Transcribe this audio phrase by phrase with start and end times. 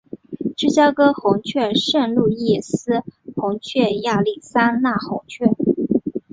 [0.57, 3.03] 芝加哥红雀圣路易斯
[3.35, 5.45] 红雀亚利桑那红雀